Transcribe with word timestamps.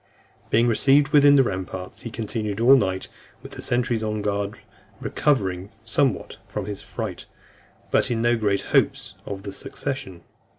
Being 0.49 0.65
received 0.65 1.09
within 1.09 1.35
the 1.35 1.43
ramparts, 1.43 2.01
he 2.01 2.09
continued 2.09 2.59
all 2.59 2.75
night 2.75 3.07
with 3.43 3.51
the 3.51 3.61
sentries 3.61 4.01
on 4.01 4.23
guard, 4.23 4.57
recovered 4.99 5.69
somewhat 5.85 6.37
from 6.47 6.65
his 6.65 6.81
fright, 6.81 7.27
but 7.91 8.09
in 8.09 8.19
no 8.19 8.35
great 8.35 8.61
hopes 8.73 9.13
of 9.27 9.43
the 9.43 9.53
succession. 9.53 10.23